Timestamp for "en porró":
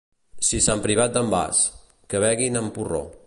2.65-3.05